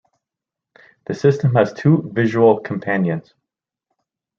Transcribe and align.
The 1.05 1.13
system 1.13 1.53
has 1.53 1.73
two 1.73 2.09
visual 2.15 2.59
companions. 2.59 3.35